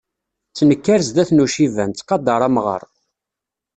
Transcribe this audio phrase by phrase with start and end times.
[0.49, 2.83] Ttnekkar zdat n uciban, ttqadaṛ amɣar.